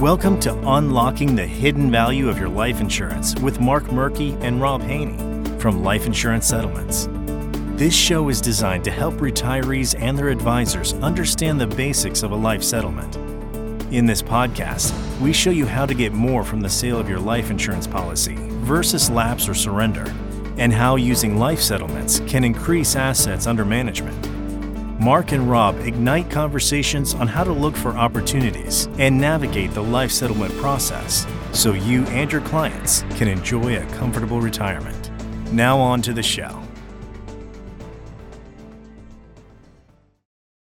[0.00, 4.80] Welcome to Unlocking the Hidden Value of Your Life Insurance with Mark Mrky and Rob
[4.82, 7.08] Haynie from Life Insurance Settlements.
[7.76, 12.36] This show is designed to help retirees and their advisors understand the basics of a
[12.36, 13.16] life settlement.
[13.92, 17.18] In this podcast, we show you how to get more from the sale of your
[17.18, 20.14] life insurance policy versus lapse or surrender,
[20.58, 24.37] and how using life settlements can increase assets under management.
[24.98, 30.10] Mark and Rob ignite conversations on how to look for opportunities and navigate the life
[30.10, 35.10] settlement process so you and your clients can enjoy a comfortable retirement.
[35.52, 36.67] Now, on to the show.